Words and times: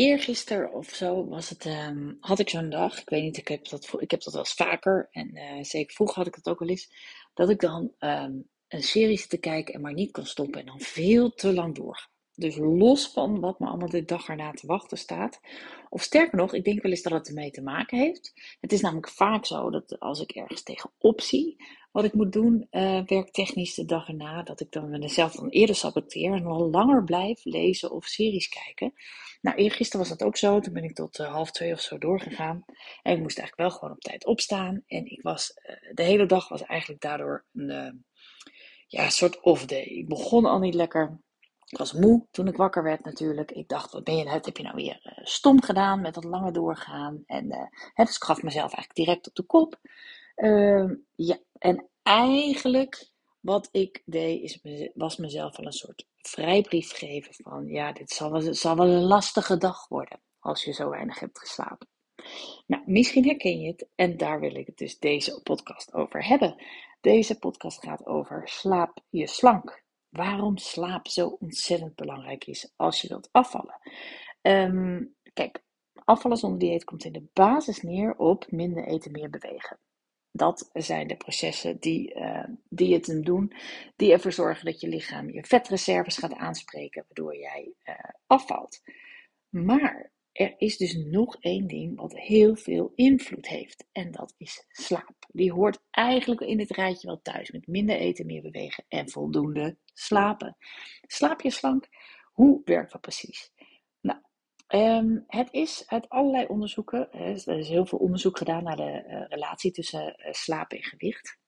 eergisteren 0.00 0.72
of 0.72 0.88
zo 0.88 1.26
was 1.28 1.48
het, 1.48 1.66
ehm, 1.66 2.12
had 2.20 2.38
ik 2.38 2.48
zo'n 2.48 2.70
dag. 2.70 3.00
Ik 3.00 3.08
weet 3.08 3.22
niet, 3.22 3.36
ik 3.36 3.48
heb 3.48 3.68
dat, 3.68 3.94
ik 3.98 4.10
heb 4.10 4.22
dat 4.22 4.32
wel 4.32 4.42
eens 4.42 4.54
vaker. 4.54 5.08
En 5.10 5.34
eh, 5.34 5.64
zeker 5.64 5.94
vroeger 5.94 6.16
had 6.16 6.26
ik 6.26 6.34
dat 6.34 6.52
ook 6.52 6.58
wel 6.60 6.68
eens. 6.68 6.92
Dat 7.34 7.50
ik 7.50 7.60
dan 7.60 7.92
ehm, 7.98 8.32
een 8.68 8.82
serie 8.82 9.18
zit 9.18 9.28
te 9.28 9.38
kijken 9.38 9.74
en 9.74 9.80
maar 9.80 9.92
niet 9.92 10.10
kan 10.10 10.26
stoppen. 10.26 10.60
En 10.60 10.66
dan 10.66 10.80
veel 10.80 11.34
te 11.34 11.52
lang 11.52 11.74
doorga. 11.74 12.09
Dus 12.40 12.56
los 12.56 13.08
van 13.08 13.40
wat 13.40 13.58
me 13.58 13.66
allemaal 13.66 13.88
de 13.88 14.04
dag 14.04 14.28
erna 14.28 14.50
te 14.50 14.66
wachten 14.66 14.98
staat. 14.98 15.40
Of 15.88 16.02
sterker 16.02 16.38
nog, 16.38 16.54
ik 16.54 16.64
denk 16.64 16.82
wel 16.82 16.90
eens 16.90 17.02
dat 17.02 17.12
het 17.12 17.28
ermee 17.28 17.50
te 17.50 17.62
maken 17.62 17.98
heeft. 17.98 18.32
Het 18.60 18.72
is 18.72 18.80
namelijk 18.80 19.08
vaak 19.08 19.46
zo 19.46 19.70
dat 19.70 20.00
als 20.00 20.20
ik 20.20 20.30
ergens 20.30 20.62
tegenop 20.62 21.20
zie 21.20 21.56
wat 21.92 22.04
ik 22.04 22.12
moet 22.12 22.32
doen, 22.32 22.66
uh, 22.70 23.00
werktechnisch 23.06 23.74
de 23.74 23.84
dag 23.84 24.08
erna, 24.08 24.42
dat 24.42 24.60
ik 24.60 24.72
dan 24.72 24.90
mezelf 24.90 25.32
dan 25.32 25.48
eerder 25.48 25.74
saboteer 25.76 26.32
en 26.32 26.42
nog 26.42 26.70
langer 26.70 27.04
blijf 27.04 27.44
lezen 27.44 27.90
of 27.90 28.04
series 28.04 28.48
kijken. 28.48 28.92
Nou, 29.40 29.56
eergisteren 29.56 30.00
was 30.00 30.18
dat 30.18 30.26
ook 30.26 30.36
zo. 30.36 30.60
Toen 30.60 30.72
ben 30.72 30.84
ik 30.84 30.94
tot 30.94 31.18
uh, 31.18 31.32
half 31.32 31.50
twee 31.50 31.72
of 31.72 31.80
zo 31.80 31.98
doorgegaan. 31.98 32.64
En 33.02 33.12
ik 33.12 33.22
moest 33.22 33.38
eigenlijk 33.38 33.68
wel 33.68 33.78
gewoon 33.78 33.94
op 33.94 34.00
tijd 34.00 34.26
opstaan. 34.26 34.82
En 34.86 35.10
ik 35.10 35.22
was, 35.22 35.52
uh, 35.62 35.94
de 35.94 36.02
hele 36.02 36.26
dag 36.26 36.48
was 36.48 36.62
eigenlijk 36.62 37.00
daardoor 37.00 37.44
een 37.52 38.04
ja, 38.86 39.08
soort 39.08 39.40
off-day. 39.40 39.84
Ik 39.84 40.08
begon 40.08 40.44
al 40.44 40.58
niet 40.58 40.74
lekker. 40.74 41.20
Ik 41.70 41.78
was 41.78 41.92
moe 41.92 42.26
toen 42.30 42.48
ik 42.48 42.56
wakker 42.56 42.82
werd 42.82 43.04
natuurlijk. 43.04 43.50
Ik 43.50 43.68
dacht, 43.68 43.92
wat 43.92 44.04
ben 44.04 44.16
je, 44.16 44.24
wat 44.24 44.44
heb 44.44 44.56
je 44.56 44.62
nou 44.62 44.74
weer 44.74 45.00
uh, 45.04 45.24
stom 45.24 45.62
gedaan 45.62 46.00
met 46.00 46.14
dat 46.14 46.24
lange 46.24 46.52
doorgaan? 46.52 47.22
En 47.26 47.44
uh, 47.44 48.04
dus 48.06 48.16
ik 48.16 48.22
gaf 48.22 48.42
mezelf 48.42 48.74
eigenlijk 48.74 48.94
direct 48.94 49.28
op 49.28 49.34
de 49.34 49.42
kop. 49.42 49.78
Uh, 50.36 50.90
ja, 51.14 51.38
en 51.58 51.88
eigenlijk 52.02 53.10
wat 53.40 53.68
ik 53.72 54.02
deed, 54.04 54.42
is, 54.42 54.60
was 54.94 55.16
mezelf 55.16 55.56
al 55.56 55.66
een 55.66 55.72
soort 55.72 56.06
vrijbrief 56.16 56.92
geven 56.92 57.34
van, 57.34 57.66
ja, 57.66 57.92
dit 57.92 58.10
zal 58.10 58.30
wel, 58.30 58.54
zal 58.54 58.76
wel 58.76 58.88
een 58.88 59.02
lastige 59.02 59.56
dag 59.56 59.88
worden 59.88 60.20
als 60.38 60.64
je 60.64 60.72
zo 60.72 60.90
weinig 60.90 61.18
hebt 61.18 61.38
geslapen. 61.38 61.88
Nou, 62.66 62.82
misschien 62.86 63.24
herken 63.24 63.60
je 63.60 63.66
het 63.66 63.88
en 63.94 64.16
daar 64.16 64.40
wil 64.40 64.54
ik 64.54 64.66
het 64.66 64.76
dus 64.76 64.98
deze 64.98 65.40
podcast 65.42 65.94
over 65.94 66.26
hebben. 66.26 66.62
Deze 67.00 67.38
podcast 67.38 67.84
gaat 67.84 68.06
over 68.06 68.48
slaap 68.48 68.98
je 69.08 69.26
slank 69.26 69.79
waarom 70.10 70.56
slaap 70.56 71.08
zo 71.08 71.26
ontzettend 71.26 71.94
belangrijk 71.94 72.46
is 72.46 72.72
als 72.76 73.00
je 73.00 73.08
wilt 73.08 73.28
afvallen. 73.32 73.80
Um, 74.42 75.14
kijk, 75.32 75.62
afvallen 76.04 76.36
zonder 76.36 76.58
dieet 76.58 76.84
komt 76.84 77.04
in 77.04 77.12
de 77.12 77.26
basis 77.32 77.82
neer 77.82 78.16
op 78.16 78.50
minder 78.50 78.86
eten, 78.86 79.12
meer 79.12 79.30
bewegen. 79.30 79.78
Dat 80.32 80.70
zijn 80.72 81.06
de 81.06 81.16
processen 81.16 81.78
die, 81.78 82.14
uh, 82.14 82.44
die 82.68 82.94
het 82.94 83.20
doen, 83.24 83.52
die 83.96 84.12
ervoor 84.12 84.32
zorgen 84.32 84.64
dat 84.64 84.80
je 84.80 84.88
lichaam 84.88 85.30
je 85.30 85.44
vetreserves 85.44 86.16
gaat 86.16 86.34
aanspreken, 86.34 87.04
waardoor 87.08 87.36
jij 87.36 87.72
uh, 87.84 87.94
afvalt. 88.26 88.80
Maar 89.48 90.10
er 90.32 90.54
is 90.58 90.76
dus 90.76 90.94
nog 90.94 91.36
één 91.40 91.66
ding 91.66 91.96
wat 91.96 92.18
heel 92.18 92.56
veel 92.56 92.92
invloed 92.94 93.48
heeft. 93.48 93.86
En 93.92 94.10
dat 94.10 94.34
is 94.36 94.64
slaap. 94.68 95.14
Die 95.28 95.52
hoort 95.52 95.82
eigenlijk 95.90 96.40
in 96.40 96.58
het 96.58 96.70
rijtje 96.70 97.06
wel 97.06 97.20
thuis. 97.22 97.50
Met 97.50 97.66
minder 97.66 97.96
eten, 97.96 98.26
meer 98.26 98.42
bewegen 98.42 98.84
en 98.88 99.10
voldoende 99.10 99.78
slapen. 99.92 100.56
Slaap 101.06 101.40
je 101.40 101.50
slank? 101.50 101.88
Hoe 102.32 102.60
werkt 102.64 102.92
dat 102.92 103.00
precies? 103.00 103.52
Nou, 104.00 104.18
um, 104.68 105.24
het 105.26 105.48
is 105.52 105.84
uit 105.86 106.08
allerlei 106.08 106.46
onderzoeken. 106.46 107.12
er 107.12 107.58
is 107.58 107.68
heel 107.68 107.86
veel 107.86 107.98
onderzoek 107.98 108.38
gedaan 108.38 108.64
naar 108.64 108.76
de 108.76 109.04
uh, 109.06 109.28
relatie 109.28 109.72
tussen 109.72 110.16
uh, 110.18 110.32
slaap 110.32 110.72
en 110.72 110.82
gewicht. 110.82 111.38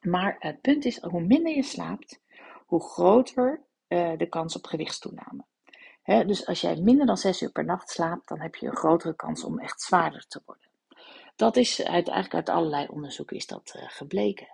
Maar 0.00 0.36
het 0.38 0.60
punt 0.60 0.84
is, 0.84 1.00
hoe 1.02 1.24
minder 1.24 1.54
je 1.54 1.62
slaapt, 1.62 2.20
hoe 2.66 2.82
groter 2.82 3.66
uh, 3.88 4.16
de 4.16 4.28
kans 4.28 4.56
op 4.56 4.64
gewichtstoename 4.64 5.44
dus 6.04 6.46
als 6.46 6.60
jij 6.60 6.76
minder 6.76 7.06
dan 7.06 7.16
6 7.16 7.42
uur 7.42 7.50
per 7.50 7.64
nacht 7.64 7.90
slaapt, 7.90 8.28
dan 8.28 8.40
heb 8.40 8.54
je 8.54 8.66
een 8.66 8.76
grotere 8.76 9.14
kans 9.14 9.44
om 9.44 9.58
echt 9.58 9.82
zwaarder 9.82 10.26
te 10.26 10.42
worden. 10.44 10.68
Dat 11.36 11.56
is 11.56 11.78
uit, 11.78 12.08
eigenlijk 12.08 12.34
uit 12.34 12.56
allerlei 12.56 12.86
onderzoeken 12.88 13.36
is 13.36 13.46
dat 13.46 13.74
uh, 13.76 13.82
gebleken. 13.86 14.48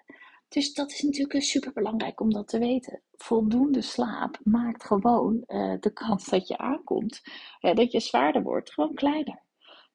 Dus 0.48 0.74
dat 0.74 0.90
is 0.90 1.02
natuurlijk 1.02 1.42
super 1.42 1.72
belangrijk 1.72 2.20
om 2.20 2.32
dat 2.32 2.48
te 2.48 2.58
weten. 2.58 3.02
Voldoende 3.16 3.82
slaap 3.82 4.38
maakt 4.42 4.84
gewoon 4.84 5.44
uh, 5.46 5.74
de 5.80 5.92
kans 5.92 6.28
dat 6.28 6.48
je 6.48 6.58
aankomt, 6.58 7.22
dat 7.60 7.92
je 7.92 8.00
zwaarder 8.00 8.42
wordt, 8.42 8.72
gewoon 8.72 8.94
kleiner. 8.94 9.42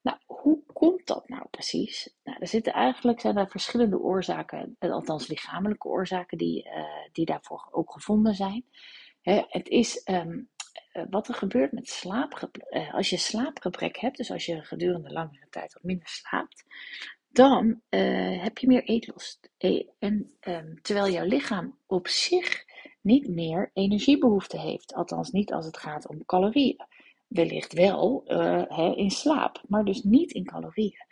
Nou, 0.02 0.18
hoe 0.26 0.64
komt 0.74 1.08
dat 1.08 1.30
nou 1.30 1.48
precies? 1.52 2.16
Nou, 2.24 2.38
er 2.40 2.48
zitten 2.48 2.74
eigenlijk 2.74 3.20
zijn 3.20 3.38
er 3.38 3.50
verschillende 3.50 4.00
oorzaken, 4.00 4.76
althans 4.80 5.28
lichamelijke 5.28 5.88
oorzaken, 5.88 6.38
die, 6.38 6.70
die 7.12 7.26
daarvoor 7.26 7.68
ook 7.72 7.92
gevonden 7.92 8.36
zijn. 8.36 8.66
het 9.50 9.68
is 9.68 10.02
um, 10.06 10.16
eh, 10.16 10.55
wat 11.10 11.28
er 11.28 11.34
gebeurt 11.34 11.72
met 11.72 11.90
slaapgebrek. 11.90 12.70
Eh, 12.70 12.94
als 12.94 13.10
je 13.10 13.18
slaapgebrek 13.18 13.98
hebt, 13.98 14.18
dus 14.18 14.32
als 14.32 14.46
je 14.46 14.64
gedurende 14.64 15.12
langere 15.12 15.48
tijd 15.50 15.74
wat 15.74 15.84
minder 15.84 16.08
slaapt, 16.08 16.64
dan 17.30 17.82
uh, 17.90 18.44
heb 18.44 18.58
je 18.58 18.68
meer 18.68 18.84
eetlust. 18.84 19.50
En 20.00 20.36
um, 20.42 20.82
terwijl 20.82 21.12
jouw 21.12 21.26
lichaam 21.26 21.78
op 21.86 22.08
zich 22.08 22.66
niet 23.02 23.28
meer 23.28 23.72
energiebehoefte 23.74 24.60
heeft, 24.60 24.94
althans 24.94 25.32
niet 25.32 25.54
als 25.54 25.66
het 25.66 25.78
gaat 25.78 26.08
om 26.08 26.26
calorieën. 26.26 26.86
Wellicht 27.28 27.74
wel 27.74 28.24
uh, 28.28 28.64
hè, 28.68 28.96
in 28.96 29.12
slaap, 29.12 29.64
maar 29.68 29.84
dus 29.84 30.04
niet 30.04 30.32
in 30.32 30.46
calorieën. 30.46 31.06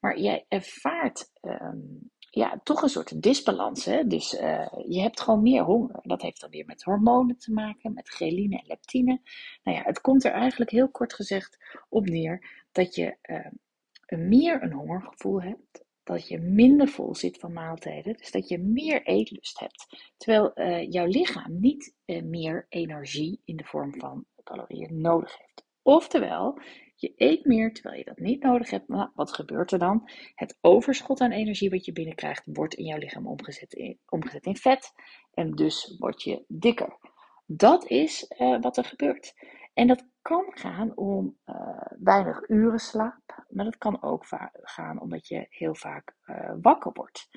Maar 0.00 0.18
jij 0.18 0.44
ervaart 0.48 1.30
um, 1.40 2.10
ja, 2.30 2.60
toch 2.62 2.82
een 2.82 2.88
soort 2.88 3.22
disbalans. 3.22 3.84
Hè? 3.84 4.06
Dus 4.06 4.34
uh, 4.34 4.68
je 4.88 5.00
hebt 5.00 5.20
gewoon 5.20 5.42
meer 5.42 5.62
honger. 5.62 5.98
Dat 6.02 6.22
heeft 6.22 6.40
dan 6.40 6.50
weer 6.50 6.66
met 6.66 6.82
hormonen 6.82 7.38
te 7.38 7.52
maken, 7.52 7.94
met 7.94 8.08
ghreline 8.08 8.58
en 8.58 8.66
leptine. 8.66 9.20
Nou 9.62 9.76
ja, 9.76 9.82
het 9.82 10.00
komt 10.00 10.24
er 10.24 10.32
eigenlijk 10.32 10.70
heel 10.70 10.90
kort 10.90 11.14
gezegd 11.14 11.58
op 11.88 12.06
neer 12.06 12.64
dat 12.72 12.94
je 12.94 13.16
uh, 13.22 14.18
meer 14.18 14.62
een 14.62 14.72
hongergevoel 14.72 15.42
hebt. 15.42 15.84
Dat 16.02 16.28
je 16.28 16.38
minder 16.38 16.88
vol 16.88 17.14
zit 17.14 17.38
van 17.38 17.52
maaltijden. 17.52 18.16
Dus 18.16 18.30
dat 18.30 18.48
je 18.48 18.58
meer 18.58 19.02
eetlust 19.02 19.60
hebt. 19.60 20.10
Terwijl 20.16 20.50
uh, 20.54 20.90
jouw 20.90 21.06
lichaam 21.06 21.60
niet 21.60 21.94
meer 22.06 22.66
energie 22.68 23.40
in 23.44 23.56
de 23.56 23.64
vorm 23.64 23.94
van 23.94 24.24
calorieën 24.44 25.00
nodig 25.00 25.38
heeft. 25.38 25.64
Oftewel, 25.82 26.58
je 27.00 27.12
eet 27.16 27.44
meer 27.44 27.72
terwijl 27.72 27.98
je 27.98 28.04
dat 28.04 28.18
niet 28.18 28.42
nodig 28.42 28.70
hebt. 28.70 28.84
Wat 29.14 29.32
gebeurt 29.32 29.72
er 29.72 29.78
dan? 29.78 30.10
Het 30.34 30.58
overschot 30.60 31.20
aan 31.20 31.30
energie 31.30 31.70
wat 31.70 31.84
je 31.84 31.92
binnenkrijgt, 31.92 32.42
wordt 32.44 32.74
in 32.74 32.84
jouw 32.84 32.98
lichaam 32.98 33.26
omgezet 33.26 33.72
in, 33.72 33.98
omgezet 34.08 34.46
in 34.46 34.56
vet. 34.56 34.92
En 35.34 35.50
dus 35.50 35.96
word 35.98 36.22
je 36.22 36.44
dikker. 36.48 36.98
Dat 37.46 37.86
is 37.86 38.34
uh, 38.38 38.60
wat 38.60 38.76
er 38.76 38.84
gebeurt. 38.84 39.34
En 39.74 39.86
dat 39.86 40.06
kan 40.22 40.44
gaan 40.50 40.96
om 40.96 41.38
uh, 41.46 41.82
weinig 41.98 42.48
uren 42.48 42.78
slaap. 42.78 43.44
Maar 43.48 43.64
dat 43.64 43.78
kan 43.78 44.02
ook 44.02 44.24
gaan 44.52 45.00
omdat 45.00 45.28
je 45.28 45.46
heel 45.48 45.74
vaak 45.74 46.14
uh, 46.26 46.52
wakker 46.60 46.92
wordt. 46.92 47.28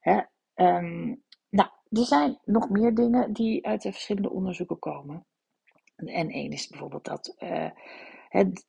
Hè? 0.00 0.20
Um, 0.54 1.22
nou, 1.48 1.68
er 1.90 2.04
zijn 2.04 2.38
nog 2.44 2.68
meer 2.70 2.94
dingen 2.94 3.32
die 3.32 3.66
uit 3.66 3.82
de 3.82 3.92
verschillende 3.92 4.30
onderzoeken 4.30 4.78
komen. 4.78 5.26
En 5.96 6.28
één 6.28 6.50
is 6.50 6.68
bijvoorbeeld 6.68 7.04
dat 7.04 7.36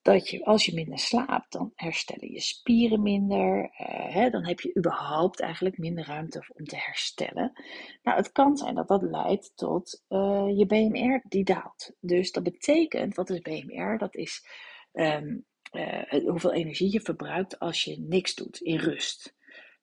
dat 0.02 0.30
je, 0.30 0.46
als 0.46 0.66
je 0.66 0.74
minder 0.74 1.00
slaapt, 1.00 1.52
dan 1.52 1.72
herstellen 1.76 2.32
je 2.32 2.40
spieren 2.40 3.02
minder. 3.02 3.72
Uh, 3.80 4.32
dan 4.32 4.46
heb 4.46 4.60
je 4.60 4.78
überhaupt 4.78 5.40
eigenlijk 5.40 5.78
minder 5.78 6.06
ruimte 6.06 6.46
om 6.54 6.66
te 6.66 6.78
herstellen. 6.78 7.52
Nou, 8.04 8.18
het 8.18 8.32
kan 8.32 8.58
zijn 8.58 8.76
dat 8.76 8.88
dat 8.88 9.02
leidt 9.02 9.52
tot 9.56 10.04
uh, 10.10 10.58
je 10.58 10.66
BMR 10.66 11.24
die 11.28 11.44
daalt. 11.44 11.92
Dus 12.00 12.32
dat 12.32 12.44
betekent, 12.44 13.16
wat 13.16 13.30
is 13.30 13.42
BMR? 13.42 13.98
Dat 13.98 14.16
is 14.16 14.48
um, 14.94 15.46
uh, 15.72 16.04
hoeveel 16.28 16.54
energie 16.54 16.92
je 16.92 17.02
verbruikt 17.02 17.60
als 17.60 17.84
je 17.84 18.00
niks 18.00 18.36
doet 18.36 18.60
in 18.60 18.78
rust. 18.78 19.36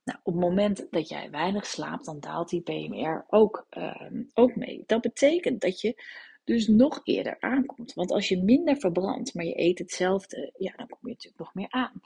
Nou, 0.05 0.19
op 0.23 0.33
het 0.33 0.43
moment 0.43 0.87
dat 0.91 1.09
jij 1.09 1.31
weinig 1.31 1.67
slaapt, 1.67 2.05
dan 2.05 2.21
daalt 2.21 2.49
die 2.49 2.63
BMR 2.63 3.25
ook, 3.29 3.67
ehm, 3.71 4.23
ook 4.35 4.57
mee. 4.57 4.83
Dat 4.87 5.01
betekent 5.01 5.61
dat 5.61 5.81
je 5.81 6.03
dus 6.45 6.67
nog 6.67 7.01
eerder 7.05 7.41
aankomt. 7.41 7.93
Want 7.95 8.11
als 8.11 8.29
je 8.29 8.43
minder 8.43 8.77
verbrandt, 8.77 9.35
maar 9.35 9.45
je 9.45 9.61
eet 9.61 9.79
hetzelfde, 9.79 10.53
ja, 10.59 10.73
dan 10.77 10.89
kom 10.89 10.99
je 11.01 11.09
natuurlijk 11.09 11.43
nog 11.43 11.55
meer 11.55 11.71
aan. 11.71 12.01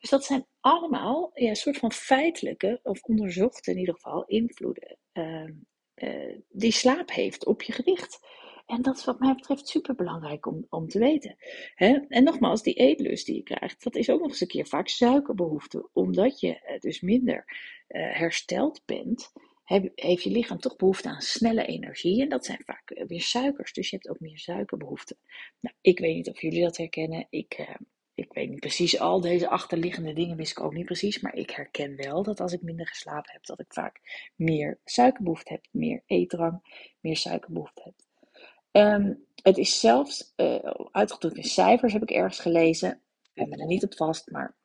Dus 0.00 0.10
dat 0.10 0.24
zijn 0.24 0.46
allemaal 0.60 1.30
ja, 1.34 1.54
soort 1.54 1.76
van 1.76 1.92
feitelijke, 1.92 2.80
of 2.82 3.02
onderzochte 3.02 3.70
in 3.70 3.78
ieder 3.78 3.94
geval, 3.94 4.24
invloeden 4.24 4.98
uh, 5.12 5.48
uh, 5.94 6.38
die 6.48 6.72
slaap 6.72 7.10
heeft 7.10 7.46
op 7.46 7.62
je 7.62 7.72
gewicht. 7.72 8.20
En 8.66 8.82
dat 8.82 8.96
is 8.96 9.04
wat 9.04 9.20
mij 9.20 9.34
betreft 9.34 9.68
super 9.68 9.94
belangrijk 9.94 10.46
om, 10.46 10.66
om 10.68 10.88
te 10.88 10.98
weten. 10.98 11.36
Hè? 11.74 11.98
En 12.08 12.24
nogmaals, 12.24 12.62
die 12.62 12.74
eetlust 12.74 13.26
die 13.26 13.36
je 13.36 13.42
krijgt, 13.42 13.82
dat 13.82 13.96
is 13.96 14.10
ook 14.10 14.20
nog 14.20 14.28
eens 14.28 14.40
een 14.40 14.46
keer 14.46 14.66
vaak 14.66 14.88
suikerbehoefte. 14.88 15.88
Omdat 15.92 16.40
je 16.40 16.60
eh, 16.60 16.80
dus 16.80 17.00
minder 17.00 17.44
uh, 17.88 18.16
hersteld 18.16 18.82
bent, 18.84 19.32
heeft 19.94 20.22
je 20.22 20.30
lichaam 20.30 20.58
toch 20.58 20.76
behoefte 20.76 21.08
aan 21.08 21.20
snelle 21.20 21.66
energie. 21.66 22.22
En 22.22 22.28
dat 22.28 22.44
zijn 22.44 22.62
vaak 22.64 22.90
eh, 22.90 23.06
weer 23.06 23.20
suikers. 23.20 23.72
Dus 23.72 23.90
je 23.90 23.96
hebt 23.96 24.08
ook 24.08 24.20
meer 24.20 24.38
suikerbehoefte. 24.38 25.16
Nou, 25.60 25.74
ik 25.80 25.98
weet 25.98 26.14
niet 26.14 26.28
of 26.28 26.40
jullie 26.40 26.62
dat 26.62 26.76
herkennen. 26.76 27.26
Ik, 27.30 27.58
uh, 27.58 27.74
ik 28.14 28.32
weet 28.32 28.50
niet 28.50 28.60
precies. 28.60 28.98
Al 28.98 29.20
deze 29.20 29.48
achterliggende 29.48 30.12
dingen 30.12 30.36
wist 30.36 30.50
ik 30.50 30.60
ook 30.60 30.74
niet 30.74 30.84
precies. 30.84 31.20
Maar 31.20 31.34
ik 31.34 31.50
herken 31.50 31.96
wel 31.96 32.22
dat 32.22 32.40
als 32.40 32.52
ik 32.52 32.62
minder 32.62 32.86
geslapen 32.86 33.32
heb, 33.32 33.44
dat 33.44 33.60
ik 33.60 33.72
vaak 33.72 34.00
meer 34.36 34.78
suikerbehoefte 34.84 35.52
heb. 35.52 35.66
Meer 35.70 36.02
eetdrang, 36.06 36.86
meer 37.00 37.16
suikerbehoefte 37.16 37.82
heb. 37.82 37.94
Um, 38.72 39.24
het 39.42 39.58
is 39.58 39.80
zelfs 39.80 40.32
uh, 40.36 40.70
uitgedrukt 40.90 41.36
in 41.36 41.44
cijfers, 41.44 41.92
heb 41.92 42.02
ik 42.02 42.10
ergens 42.10 42.38
gelezen. 42.38 43.00
Ik 43.34 43.50
ben 43.50 43.60
er 43.60 43.66
niet 43.66 43.84
op 43.84 43.94
vast, 43.94 44.30
maar 44.30 44.56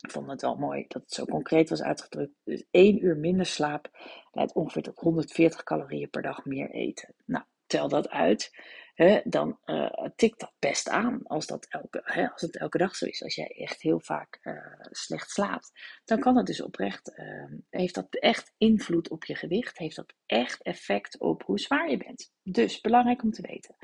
ik 0.00 0.10
vond 0.10 0.30
het 0.30 0.40
wel 0.40 0.56
mooi 0.56 0.84
dat 0.88 1.02
het 1.02 1.12
zo 1.12 1.24
concreet 1.24 1.68
was 1.68 1.82
uitgedrukt. 1.82 2.34
Dus 2.44 2.64
één 2.70 3.04
uur 3.04 3.16
minder 3.16 3.46
slaap 3.46 3.90
leidt 4.32 4.54
ongeveer 4.54 4.82
tot 4.82 4.98
140 4.98 5.62
calorieën 5.62 6.10
per 6.10 6.22
dag 6.22 6.44
meer 6.44 6.70
eten. 6.70 7.14
Nou, 7.24 7.44
tel 7.66 7.88
dat 7.88 8.08
uit. 8.08 8.50
Hè, 8.94 9.20
dan 9.24 9.58
uh, 9.64 9.90
tikt 10.16 10.40
dat 10.40 10.52
best 10.58 10.88
aan 10.88 11.26
als, 11.26 11.46
dat 11.46 11.66
elke, 11.68 12.00
hè, 12.04 12.30
als 12.30 12.40
het 12.40 12.58
elke 12.58 12.78
dag 12.78 12.96
zo 12.96 13.06
is. 13.06 13.22
Als 13.22 13.34
jij 13.34 13.46
echt 13.48 13.82
heel 13.82 14.00
vaak 14.00 14.38
uh, 14.42 14.54
slecht 14.90 15.30
slaapt, 15.30 15.72
dan 16.04 16.20
kan 16.20 16.36
het 16.36 16.46
dus 16.46 16.62
oprecht, 16.62 17.12
uh, 17.16 17.44
heeft 17.70 17.94
dat 17.94 18.06
echt 18.10 18.54
invloed 18.56 19.10
op 19.10 19.24
je 19.24 19.34
gewicht, 19.34 19.78
heeft 19.78 19.96
dat 19.96 20.14
echt 20.26 20.62
effect 20.62 21.18
op 21.18 21.42
hoe 21.42 21.58
zwaar 21.58 21.90
je 21.90 21.96
bent. 21.96 22.32
Dus 22.42 22.80
belangrijk 22.80 23.22
om 23.22 23.30
te 23.30 23.42
weten. 23.42 23.76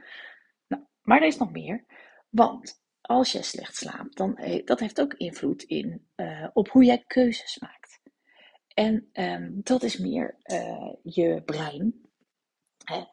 Nou, 0.66 0.82
maar 1.02 1.20
er 1.20 1.26
is 1.26 1.38
nog 1.38 1.52
meer, 1.52 1.84
want 2.28 2.83
als 3.06 3.32
jij 3.32 3.42
slecht 3.42 3.76
slaapt, 3.76 4.16
dan 4.16 4.36
eh, 4.36 4.64
dat 4.64 4.80
heeft 4.80 5.00
ook 5.00 5.14
invloed 5.14 5.62
in, 5.62 6.08
uh, 6.16 6.48
op 6.52 6.68
hoe 6.68 6.84
jij 6.84 7.04
keuzes 7.06 7.58
maakt. 7.58 8.00
En 8.74 9.08
um, 9.12 9.60
dat 9.62 9.82
is 9.82 9.98
meer 9.98 10.36
uh, 10.44 10.92
je 11.02 11.42
brein. 11.44 12.08
Hè? 12.84 13.04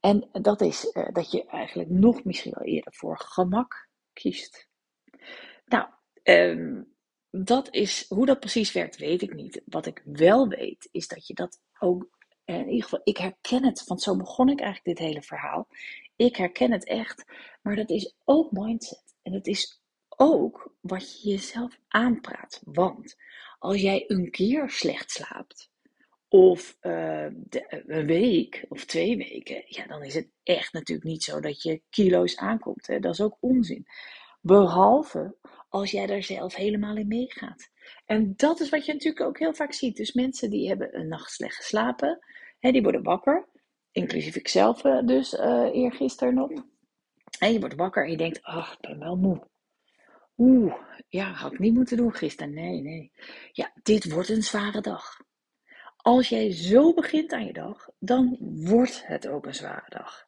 En 0.00 0.28
dat 0.32 0.60
is 0.60 0.92
dat 1.12 1.30
je 1.30 1.46
eigenlijk 1.46 1.88
nog 1.90 2.24
misschien 2.24 2.52
wel 2.54 2.66
eerder 2.66 2.94
voor 2.94 3.18
gemak 3.18 3.88
kiest. 4.12 4.68
Nou, 5.64 5.88
um, 6.22 6.96
dat 7.30 7.74
is, 7.74 8.04
hoe 8.08 8.26
dat 8.26 8.40
precies 8.40 8.72
werkt, 8.72 8.96
weet 8.96 9.22
ik 9.22 9.34
niet. 9.34 9.62
Wat 9.64 9.86
ik 9.86 10.02
wel 10.04 10.48
weet, 10.48 10.88
is 10.92 11.08
dat 11.08 11.26
je 11.26 11.34
dat 11.34 11.60
ook, 11.78 12.08
in 12.44 12.68
ieder 12.68 12.82
geval, 12.82 13.00
ik 13.04 13.16
herken 13.16 13.64
het, 13.64 13.84
want 13.84 14.02
zo 14.02 14.16
begon 14.16 14.48
ik 14.48 14.60
eigenlijk 14.60 14.98
dit 14.98 15.06
hele 15.06 15.22
verhaal. 15.22 15.68
Ik 16.16 16.36
herken 16.36 16.72
het 16.72 16.84
echt, 16.84 17.24
maar 17.62 17.76
dat 17.76 17.90
is 17.90 18.14
ook 18.24 18.50
mindset. 18.50 19.07
En 19.22 19.32
het 19.32 19.46
is 19.46 19.82
ook 20.08 20.74
wat 20.80 21.22
je 21.22 21.30
jezelf 21.30 21.78
aanpraat. 21.88 22.60
Want 22.64 23.16
als 23.58 23.80
jij 23.80 24.04
een 24.06 24.30
keer 24.30 24.70
slecht 24.70 25.10
slaapt, 25.10 25.70
of 26.28 26.76
uh, 26.80 27.26
de, 27.34 27.82
een 27.86 28.06
week 28.06 28.64
of 28.68 28.84
twee 28.84 29.16
weken, 29.16 29.62
ja, 29.66 29.86
dan 29.86 30.02
is 30.02 30.14
het 30.14 30.28
echt 30.42 30.72
natuurlijk 30.72 31.08
niet 31.08 31.24
zo 31.24 31.40
dat 31.40 31.62
je 31.62 31.82
kilo's 31.90 32.36
aankomt. 32.36 32.86
Hè? 32.86 32.98
Dat 32.98 33.12
is 33.12 33.20
ook 33.20 33.36
onzin. 33.40 33.86
Behalve 34.40 35.36
als 35.68 35.90
jij 35.90 36.06
daar 36.06 36.22
zelf 36.22 36.54
helemaal 36.54 36.96
in 36.96 37.08
meegaat. 37.08 37.70
En 38.04 38.32
dat 38.36 38.60
is 38.60 38.68
wat 38.68 38.86
je 38.86 38.92
natuurlijk 38.92 39.26
ook 39.26 39.38
heel 39.38 39.54
vaak 39.54 39.72
ziet. 39.72 39.96
Dus 39.96 40.12
mensen 40.12 40.50
die 40.50 40.68
hebben 40.68 40.98
een 40.98 41.08
nacht 41.08 41.30
slecht 41.30 41.56
geslapen, 41.56 42.18
hè, 42.58 42.70
die 42.70 42.82
worden 42.82 43.02
wakker. 43.02 43.48
Inclusief 43.92 44.36
ikzelf 44.36 44.80
dus 44.80 45.32
uh, 45.32 45.68
eergisteren 45.72 46.34
nog. 46.34 46.50
En 47.38 47.52
je 47.52 47.60
wordt 47.60 47.74
wakker 47.74 48.04
en 48.04 48.10
je 48.10 48.16
denkt, 48.16 48.42
ach, 48.42 48.72
ik 48.72 48.80
ben 48.80 48.98
wel 48.98 49.16
moe. 49.16 49.46
Oeh, 50.36 50.74
ja, 51.08 51.32
had 51.32 51.52
ik 51.52 51.58
niet 51.58 51.74
moeten 51.74 51.96
doen 51.96 52.14
gisteren. 52.14 52.54
Nee, 52.54 52.80
nee. 52.80 53.12
Ja, 53.52 53.72
dit 53.82 54.12
wordt 54.12 54.28
een 54.28 54.42
zware 54.42 54.80
dag. 54.80 55.20
Als 55.96 56.28
jij 56.28 56.52
zo 56.52 56.94
begint 56.94 57.32
aan 57.32 57.46
je 57.46 57.52
dag, 57.52 57.88
dan 57.98 58.36
wordt 58.40 59.06
het 59.06 59.28
ook 59.28 59.46
een 59.46 59.54
zware 59.54 59.88
dag. 59.88 60.26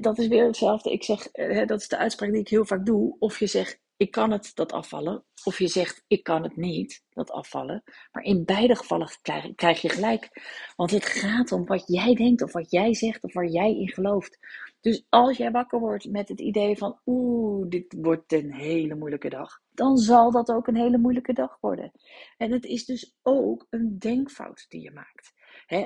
dat 0.00 0.18
is 0.18 0.26
weer 0.26 0.46
hetzelfde. 0.46 0.92
Ik 0.92 1.04
zeg, 1.04 1.30
dat 1.66 1.80
is 1.80 1.88
de 1.88 1.96
uitspraak 1.96 2.30
die 2.30 2.40
ik 2.40 2.48
heel 2.48 2.64
vaak 2.64 2.86
doe. 2.86 3.16
Of 3.18 3.38
je 3.38 3.46
zegt, 3.46 3.80
ik 3.96 4.10
kan 4.10 4.30
het, 4.30 4.50
dat 4.54 4.72
afvallen. 4.72 5.24
Of 5.44 5.58
je 5.58 5.68
zegt, 5.68 6.04
ik 6.06 6.22
kan 6.22 6.42
het 6.42 6.56
niet, 6.56 7.04
dat 7.10 7.30
afvallen. 7.30 7.82
Maar 8.12 8.22
in 8.22 8.44
beide 8.44 8.76
gevallen 8.76 9.08
krijg, 9.54 9.80
je 9.80 9.88
gelijk. 9.88 10.28
Want 10.76 10.90
het 10.90 11.06
gaat 11.06 11.52
om 11.52 11.66
wat 11.66 11.84
jij 11.86 12.14
denkt, 12.14 12.42
of 12.42 12.52
wat 12.52 12.70
jij 12.70 12.94
zegt, 12.94 13.22
of 13.22 13.32
waar 13.32 13.46
jij 13.46 13.76
in 13.76 13.88
gelooft. 13.88 14.38
Dus 14.80 15.06
als 15.08 15.36
jij 15.36 15.50
wakker 15.50 15.78
wordt 15.78 16.10
met 16.10 16.28
het 16.28 16.40
idee 16.40 16.76
van, 16.78 17.00
oeh, 17.06 17.68
dit 17.68 17.96
wordt 18.00 18.32
een 18.32 18.52
hele 18.52 18.94
moeilijke 18.94 19.28
dag. 19.28 19.60
Dan 19.70 19.96
zal 19.96 20.30
dat 20.30 20.50
ook 20.50 20.66
een 20.66 20.76
hele 20.76 20.98
moeilijke 20.98 21.32
dag 21.32 21.58
worden. 21.60 21.92
En 22.36 22.52
het 22.52 22.64
is 22.64 22.84
dus 22.84 23.16
ook 23.22 23.66
een 23.70 23.98
denkfout 23.98 24.64
die 24.68 24.82
je 24.82 24.90
maakt. 24.90 25.34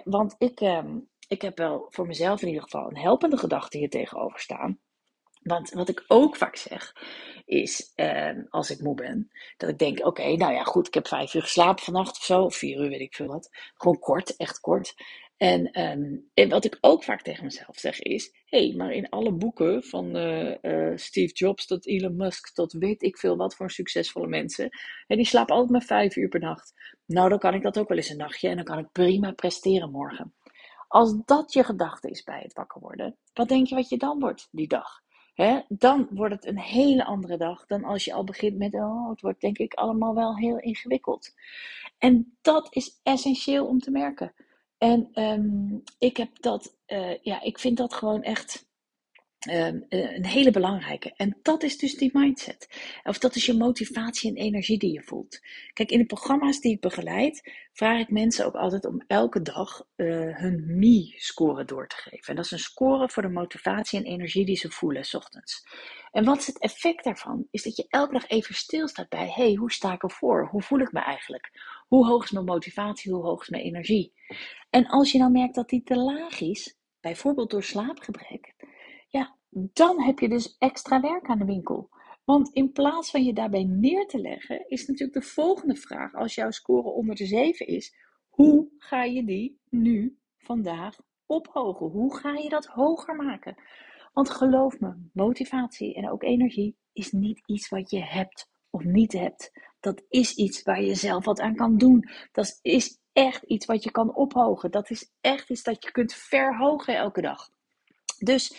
want 0.05 0.35
ik, 0.39 0.61
ehm, 0.61 0.99
ik 1.29 1.43
heb 1.43 1.59
wel 1.59 1.87
voor 1.91 2.07
mezelf 2.07 2.43
in 2.43 2.49
ieder 2.49 2.63
geval 2.63 2.89
een 2.89 2.99
helpende 2.99 3.37
gedachte 3.37 3.79
hier 3.79 3.91
tegenover 3.91 4.41
staan. 4.41 4.79
Want 5.41 5.71
wat 5.71 5.89
ik 5.89 6.05
ook 6.07 6.37
vaak 6.37 6.57
zeg, 6.57 6.93
is 7.45 7.93
eh, 7.95 8.31
als 8.49 8.71
ik 8.71 8.81
moe 8.81 8.95
ben, 8.95 9.31
dat 9.57 9.71
ik 9.71 9.79
denk: 9.79 10.07
oké, 10.07 10.37
nou 10.37 10.53
ja, 10.53 10.63
goed, 10.63 10.87
ik 10.87 10.95
heb 10.95 11.09
vijf 11.09 11.35
uur 11.35 11.43
geslapen 11.43 11.85
vannacht 11.85 12.17
of 12.17 12.25
zo, 12.25 12.43
of 12.43 12.57
vier 12.57 12.81
uur, 12.81 12.89
weet 12.89 13.01
ik 13.01 13.15
veel 13.15 13.27
wat. 13.27 13.49
Gewoon 13.75 13.99
kort, 13.99 14.37
echt 14.37 14.61
kort. 14.61 14.95
En, 15.37 15.71
en 15.71 16.49
wat 16.49 16.65
ik 16.65 16.79
ook 16.81 17.05
vaak 17.05 17.23
tegen 17.23 17.45
mezelf 17.45 17.79
zeg 17.79 18.01
is: 18.01 18.33
hé, 18.45 18.67
hey, 18.67 18.77
maar 18.77 18.93
in 18.93 19.09
alle 19.09 19.33
boeken 19.33 19.83
van 19.83 20.17
uh, 20.17 20.55
uh, 20.63 20.97
Steve 20.97 21.33
Jobs 21.33 21.67
tot 21.67 21.87
Elon 21.87 22.17
Musk 22.17 22.55
tot 22.55 22.73
weet 22.73 23.03
ik 23.03 23.19
veel 23.19 23.37
wat 23.37 23.55
voor 23.55 23.71
succesvolle 23.71 24.27
mensen, 24.27 24.71
en 25.07 25.17
die 25.17 25.27
slapen 25.27 25.55
altijd 25.55 25.73
maar 25.73 25.83
vijf 25.83 26.17
uur 26.17 26.29
per 26.29 26.41
nacht. 26.41 26.73
Nou, 27.07 27.29
dan 27.29 27.39
kan 27.39 27.55
ik 27.55 27.63
dat 27.63 27.79
ook 27.79 27.89
wel 27.89 27.97
eens 27.97 28.09
een 28.09 28.17
nachtje 28.17 28.49
en 28.49 28.57
dan 28.57 28.65
kan 28.65 28.79
ik 28.79 28.93
prima 28.93 29.33
presteren 29.33 29.91
morgen. 29.91 30.35
Als 30.89 31.23
dat 31.25 31.53
je 31.53 31.65
gedachte 31.65 32.11
is 32.11 32.23
bij 32.23 32.41
het 32.43 32.53
wakker 32.53 32.81
worden, 32.81 33.17
wat 33.33 33.49
denk 33.49 33.67
je 33.67 33.75
wat 33.75 33.89
je 33.89 33.97
dan 33.97 34.21
wordt 34.21 34.49
die 34.51 34.69
dag? 34.69 35.01
Dan 35.69 36.09
wordt 36.11 36.35
het 36.35 36.47
een 36.47 36.59
hele 36.59 37.05
andere 37.05 37.37
dag 37.37 37.67
dan 37.67 37.85
als 37.85 38.05
je 38.05 38.13
al 38.13 38.25
begint 38.25 38.59
met, 38.59 38.75
oh, 38.75 39.11
het 39.11 39.21
wordt 39.21 39.41
denk 39.41 39.59
ik 39.59 39.75
allemaal 39.75 40.15
wel 40.15 40.37
heel 40.37 40.59
ingewikkeld. 40.59 41.35
En 41.99 42.37
dat 42.41 42.67
is 42.71 43.01
essentieel 43.03 43.67
om 43.67 43.79
te 43.79 43.91
merken. 43.91 44.33
En 44.79 45.23
um, 45.23 45.83
ik 45.99 46.17
heb 46.17 46.31
dat, 46.41 46.77
uh, 46.87 47.19
ja, 47.23 47.43
ik 47.43 47.59
vind 47.59 47.77
dat 47.77 47.95
gewoon 47.95 48.23
echt 48.23 48.70
um, 49.49 49.85
een 49.89 50.27
hele 50.27 50.51
belangrijke. 50.51 51.13
En 51.17 51.39
dat 51.43 51.63
is 51.63 51.79
dus 51.79 51.95
die 51.95 52.11
mindset. 52.13 52.69
Of 53.03 53.19
dat 53.19 53.35
is 53.35 53.47
je 53.47 53.57
motivatie 53.57 54.31
en 54.31 54.37
energie 54.37 54.79
die 54.79 54.93
je 54.93 55.03
voelt. 55.03 55.41
Kijk, 55.73 55.91
in 55.91 55.99
de 55.99 56.07
programma's 56.07 56.61
die 56.61 56.73
ik 56.73 56.81
begeleid, 56.81 57.51
vraag 57.73 58.01
ik 58.01 58.11
mensen 58.11 58.47
ook 58.47 58.55
altijd 58.55 58.85
om 58.85 59.05
elke 59.07 59.43
dag 59.43 59.87
uh, 59.97 60.37
hun 60.37 60.79
ME-score 60.79 61.65
door 61.65 61.89
te 61.89 61.97
geven. 61.97 62.27
En 62.27 62.37
dat 62.37 62.45
is 62.45 62.51
een 62.51 62.59
score 62.59 63.09
voor 63.09 63.23
de 63.23 63.29
motivatie 63.29 63.99
en 63.99 64.05
energie 64.05 64.45
die 64.45 64.57
ze 64.57 64.71
voelen 64.71 65.05
s 65.05 65.15
ochtends. 65.15 65.67
En 66.13 66.25
wat 66.25 66.39
is 66.39 66.47
het 66.47 66.59
effect 66.59 67.05
daarvan? 67.05 67.47
Is 67.51 67.63
dat 67.63 67.77
je 67.77 67.87
elke 67.89 68.13
dag 68.13 68.29
even 68.29 68.55
stilstaat 68.55 69.09
bij: 69.09 69.31
hey, 69.35 69.55
hoe 69.55 69.73
sta 69.73 69.93
ik 69.93 70.03
ervoor? 70.03 70.49
Hoe 70.49 70.63
voel 70.63 70.81
ik 70.81 70.93
me 70.93 71.01
eigenlijk? 71.01 71.51
Hoe 71.89 72.07
hoog 72.07 72.25
is 72.25 72.31
mijn 72.31 72.45
motivatie? 72.45 73.13
Hoe 73.13 73.25
hoog 73.25 73.43
is 73.43 73.49
mijn 73.49 73.63
energie? 73.63 74.13
En 74.71 74.87
als 74.87 75.13
je 75.13 75.19
nou 75.19 75.31
merkt 75.31 75.55
dat 75.55 75.69
die 75.69 75.83
te 75.83 75.97
laag 75.97 76.41
is, 76.41 76.79
bijvoorbeeld 77.01 77.51
door 77.51 77.63
slaapgebrek, 77.63 78.55
ja, 79.11 79.37
dan 79.51 80.03
heb 80.03 80.19
je 80.19 80.29
dus 80.29 80.57
extra 80.59 81.01
werk 81.01 81.27
aan 81.27 81.39
de 81.39 81.45
winkel. 81.45 81.89
Want 82.25 82.51
in 82.53 82.73
plaats 82.73 83.11
van 83.11 83.25
je 83.25 83.33
daarbij 83.33 83.65
neer 83.65 84.07
te 84.07 84.19
leggen, 84.19 84.69
is 84.69 84.87
natuurlijk 84.87 85.21
de 85.21 85.31
volgende 85.31 85.77
vraag, 85.77 86.15
als 86.15 86.35
jouw 86.35 86.51
score 86.51 86.89
onder 86.89 87.15
de 87.15 87.27
7 87.27 87.67
is, 87.67 87.95
hoe 88.29 88.69
ga 88.79 89.05
je 89.05 89.25
die 89.25 89.61
nu, 89.69 90.19
vandaag, 90.39 90.97
ophogen? 91.27 91.87
Hoe 91.87 92.17
ga 92.17 92.33
je 92.33 92.49
dat 92.49 92.67
hoger 92.67 93.17
maken? 93.17 93.55
Want 94.13 94.31
geloof 94.31 94.81
me, 94.81 94.95
motivatie 95.13 95.95
en 95.95 96.11
ook 96.11 96.23
energie 96.23 96.77
is 96.93 97.13
niet 97.13 97.43
iets 97.47 97.69
wat 97.69 97.91
je 97.91 98.05
hebt 98.05 98.51
of 98.71 98.85
niet 98.85 99.13
hebt. 99.13 99.51
Dat 99.81 100.03
is 100.09 100.35
iets 100.35 100.63
waar 100.63 100.83
je 100.83 100.95
zelf 100.95 101.25
wat 101.25 101.41
aan 101.41 101.55
kan 101.55 101.79
doen. 101.79 102.09
Dat 102.33 102.59
is 102.63 102.99
echt 103.13 103.43
iets 103.43 103.67
wat 103.67 103.85
je 103.85 103.91
kan 103.91 104.15
ophogen. 104.15 104.71
Dat 104.71 104.91
is 104.91 105.13
echt 105.21 105.51
iets 105.51 105.63
dat 105.63 105.85
je 105.85 105.91
kunt 105.91 106.15
verhogen 106.15 106.97
elke 106.97 107.21
dag. 107.21 107.51
Dus 108.19 108.55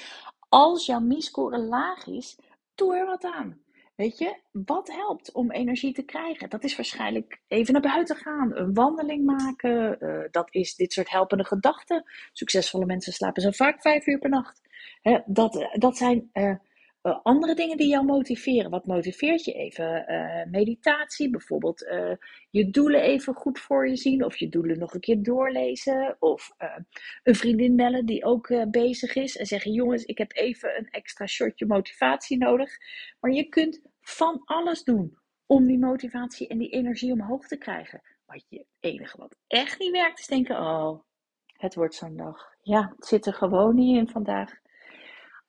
als 0.52 0.86
jouw 0.86 1.00
mi-score 1.00 1.58
laag 1.58 2.08
is, 2.08 2.38
doe 2.76 2.96
er 2.96 3.06
wat 3.06 3.26
aan. 3.26 3.60
Weet 3.96 4.18
je, 4.18 4.40
wat 4.52 4.92
helpt 4.92 5.32
om 5.32 5.52
energie 5.52 5.94
te 5.94 6.04
krijgen? 6.04 6.50
Dat 6.50 6.64
is 6.64 6.76
waarschijnlijk 6.76 7.42
even 7.48 7.74
naar 7.74 7.82
buiten 7.82 8.16
gaan, 8.16 8.56
een 8.56 8.74
wandeling 8.74 9.26
maken. 9.26 9.98
Uh, 10.00 10.24
dat 10.32 10.54
is 10.54 10.76
dit 10.76 10.94
soort 10.94 11.10
helpende 11.10 11.46
gedachten. 11.46 12.04
Succesvolle 12.32 12.86
mensen 12.86 13.14
slapen 13.14 13.42
zo 13.42 13.52
vaak 13.52 13.82
vijf 13.82 14.08
uur 14.08 14.20
per 14.20 14.30
nacht. 14.30 14.62
dat, 15.26 15.70
dat 15.74 15.98
zijn 15.98 16.30
uh, 16.34 16.56
uh, 17.04 17.20
andere 17.24 17.56
dingen 17.56 17.78
die 17.78 17.88
jou 17.88 18.06
motiveren. 18.06 18.72
Wat 18.72 18.86
motiveert 18.86 19.46
je 19.46 19.54
even? 19.54 20.06
Uh, 20.08 20.52
meditatie, 20.52 21.30
bijvoorbeeld 21.30 21.82
uh, 21.82 22.12
je 22.50 22.70
doelen 22.70 23.02
even 23.02 23.34
goed 23.34 23.60
voor 23.60 23.88
je 23.88 23.96
zien, 23.96 24.26
of 24.26 24.36
je 24.36 24.50
doelen 24.50 24.80
nog 24.80 24.94
een 24.94 25.00
keer 25.00 25.24
doorlezen, 25.24 26.16
of 26.20 26.52
een 27.24 27.36
vriendin 27.36 27.76
bellen 27.76 28.06
die 28.06 28.26
ook 28.26 28.70
bezig 28.72 29.16
is 29.16 29.38
en 29.38 29.46
zeggen: 29.46 29.72
Jongens, 29.72 30.04
ik 30.04 30.18
heb 30.18 30.36
even 30.36 30.78
een 30.78 30.90
extra 30.90 31.26
shotje 31.26 31.66
motivatie 31.66 32.38
nodig. 32.38 32.78
Maar 33.20 33.32
je 33.32 33.44
kunt 33.44 33.82
van 34.02 34.42
alles 34.46 34.84
doen 34.84 35.18
om 35.46 35.66
die 35.66 35.80
motivatie 35.80 36.48
en 36.48 36.58
die 36.58 36.70
energie 36.70 37.12
omhoog 37.12 37.48
te 37.48 37.58
krijgen. 37.58 38.02
Maar 38.26 38.42
het 38.50 38.66
enige 38.80 39.18
wat 39.18 39.36
echt 39.48 39.80
niet 39.80 39.92
werkt 39.92 40.20
is 40.20 40.28
denken: 40.28 40.60
Oh, 40.60 41.00
het 41.54 41.76
wordt 41.76 41.96
zo'n 41.96 42.18
dag. 42.18 42.56
Ja, 42.62 42.94
het 42.96 43.06
zit 43.06 43.26
er 43.26 43.34
gewoon 43.34 43.76
niet 43.76 43.98
in 43.98 44.10
vandaag. 44.10 44.61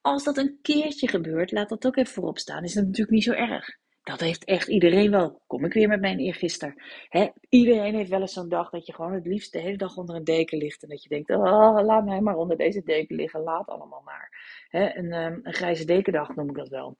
Als 0.03 0.23
dat 0.23 0.37
een 0.37 0.59
keertje 0.61 1.07
gebeurt, 1.07 1.51
laat 1.51 1.69
dat 1.69 1.85
ook 1.85 1.97
even 1.97 2.13
voorop 2.13 2.37
staan. 2.37 2.63
Is 2.63 2.73
dat 2.73 2.83
natuurlijk 2.83 3.11
niet 3.11 3.23
zo 3.23 3.31
erg. 3.31 3.77
Dat 4.03 4.19
heeft 4.19 4.43
echt 4.43 4.67
iedereen 4.67 5.11
wel. 5.11 5.41
Kom 5.47 5.65
ik 5.65 5.73
weer 5.73 5.87
met 5.87 6.01
mijn 6.01 6.19
eergisteren. 6.19 6.81
He, 7.09 7.29
iedereen 7.49 7.95
heeft 7.95 8.09
wel 8.09 8.21
eens 8.21 8.33
zo'n 8.33 8.49
dag 8.49 8.69
dat 8.69 8.85
je 8.85 8.93
gewoon 8.93 9.13
het 9.13 9.25
liefst 9.25 9.51
de 9.51 9.59
hele 9.59 9.77
dag 9.77 9.97
onder 9.97 10.15
een 10.15 10.23
deken 10.23 10.57
ligt. 10.57 10.83
En 10.83 10.89
dat 10.89 11.03
je 11.03 11.09
denkt, 11.09 11.29
oh, 11.29 11.79
laat 11.83 12.05
mij 12.05 12.21
maar 12.21 12.35
onder 12.35 12.57
deze 12.57 12.81
deken 12.83 13.15
liggen. 13.15 13.41
Laat 13.41 13.67
allemaal 13.67 14.01
maar. 14.05 14.29
Hè, 14.69 14.95
een, 14.97 15.13
um, 15.13 15.39
een 15.43 15.53
grijze 15.53 15.85
dekendag 15.85 16.35
noem 16.35 16.49
ik 16.49 16.55
dat 16.55 16.69
wel. 16.69 16.97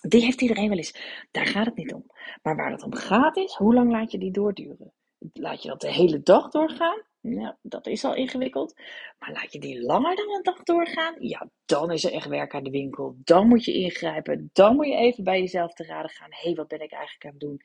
Die 0.00 0.22
heeft 0.22 0.40
iedereen 0.40 0.68
wel 0.68 0.76
eens. 0.76 1.26
Daar 1.30 1.46
gaat 1.46 1.66
het 1.66 1.76
niet 1.76 1.94
om. 1.94 2.06
Maar 2.42 2.56
waar 2.56 2.70
het 2.70 2.82
om 2.82 2.94
gaat 2.94 3.36
is, 3.36 3.54
hoe 3.54 3.74
lang 3.74 3.90
laat 3.90 4.10
je 4.10 4.18
die 4.18 4.32
doorduren? 4.32 4.92
Laat 5.32 5.62
je 5.62 5.68
dat 5.68 5.80
de 5.80 5.92
hele 5.92 6.22
dag 6.22 6.48
doorgaan? 6.48 7.02
Nou, 7.22 7.54
dat 7.62 7.86
is 7.86 8.04
al 8.04 8.14
ingewikkeld. 8.14 8.74
Maar 9.18 9.32
laat 9.32 9.52
je 9.52 9.58
die 9.58 9.82
langer 9.82 10.16
dan 10.16 10.34
een 10.34 10.42
dag 10.42 10.62
doorgaan? 10.62 11.14
Ja, 11.18 11.48
dan 11.64 11.90
is 11.90 12.04
er 12.04 12.12
echt 12.12 12.28
werk 12.28 12.54
aan 12.54 12.64
de 12.64 12.70
winkel. 12.70 13.16
Dan 13.24 13.48
moet 13.48 13.64
je 13.64 13.72
ingrijpen. 13.72 14.50
Dan 14.52 14.76
moet 14.76 14.86
je 14.86 14.94
even 14.94 15.24
bij 15.24 15.40
jezelf 15.40 15.72
te 15.72 15.84
raden 15.84 16.10
gaan. 16.10 16.30
Hé, 16.30 16.42
hey, 16.42 16.54
wat 16.54 16.68
ben 16.68 16.80
ik 16.80 16.92
eigenlijk 16.92 17.24
aan 17.24 17.30
het 17.30 17.40
doen? 17.40 17.60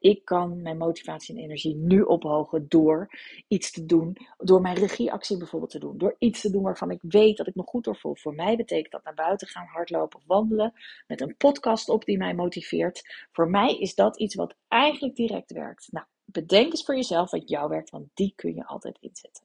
Ik 0.00 0.24
kan 0.24 0.62
mijn 0.62 0.76
motivatie 0.76 1.36
en 1.36 1.42
energie 1.42 1.76
nu 1.76 2.02
ophogen 2.02 2.68
door 2.68 3.10
iets 3.48 3.70
te 3.70 3.86
doen. 3.86 4.16
Door 4.36 4.60
mijn 4.60 4.76
regieactie 4.76 5.36
bijvoorbeeld 5.36 5.70
te 5.70 5.78
doen. 5.78 5.98
Door 5.98 6.16
iets 6.18 6.40
te 6.40 6.50
doen 6.50 6.62
waarvan 6.62 6.90
ik 6.90 7.02
weet 7.02 7.36
dat 7.36 7.46
ik 7.46 7.54
me 7.54 7.62
goed 7.62 7.84
door 7.84 7.96
voel. 7.96 8.16
Voor 8.16 8.34
mij 8.34 8.56
betekent 8.56 8.92
dat 8.92 9.04
naar 9.04 9.14
buiten 9.14 9.48
gaan, 9.48 9.66
hardlopen 9.66 10.18
of 10.18 10.26
wandelen. 10.26 10.72
Met 11.06 11.20
een 11.20 11.36
podcast 11.36 11.88
op 11.88 12.04
die 12.04 12.18
mij 12.18 12.34
motiveert. 12.34 13.26
Voor 13.32 13.50
mij 13.50 13.78
is 13.78 13.94
dat 13.94 14.18
iets 14.18 14.34
wat 14.34 14.56
eigenlijk 14.68 15.14
direct 15.14 15.52
werkt. 15.52 15.88
Nou, 15.90 16.06
bedenk 16.32 16.70
eens 16.70 16.84
voor 16.84 16.94
jezelf 16.94 17.30
wat 17.30 17.48
jou 17.48 17.68
werkt, 17.68 17.90
want 17.90 18.08
die 18.14 18.32
kun 18.36 18.54
je 18.54 18.66
altijd 18.66 18.98
inzetten. 19.00 19.44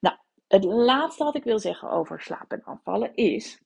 Nou, 0.00 0.16
het 0.48 0.64
laatste 0.64 1.24
wat 1.24 1.34
ik 1.34 1.44
wil 1.44 1.58
zeggen 1.58 1.90
over 1.90 2.20
slapen 2.20 2.58
en 2.58 2.64
afvallen 2.64 3.14
is 3.14 3.62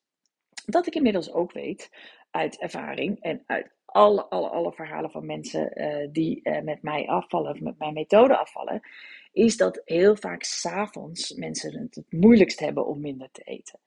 dat 0.66 0.86
ik 0.86 0.94
inmiddels 0.94 1.32
ook 1.32 1.52
weet 1.52 1.90
uit 2.30 2.58
ervaring 2.58 3.20
en 3.20 3.42
uit 3.46 3.70
alle, 3.84 4.24
alle, 4.24 4.48
alle 4.48 4.72
verhalen 4.72 5.10
van 5.10 5.26
mensen 5.26 5.80
uh, 5.80 6.08
die 6.12 6.40
uh, 6.42 6.62
met 6.62 6.82
mij 6.82 7.08
afvallen 7.08 7.52
of 7.52 7.60
met 7.60 7.78
mijn 7.78 7.92
methode 7.92 8.36
afvallen, 8.36 8.80
is 9.32 9.56
dat 9.56 9.82
heel 9.84 10.16
vaak 10.16 10.42
s'avonds 10.42 11.34
mensen 11.34 11.78
het 11.78 11.94
het 11.94 12.12
moeilijkst 12.12 12.60
hebben 12.60 12.86
om 12.86 13.00
minder 13.00 13.28
te 13.32 13.42
eten. 13.42 13.80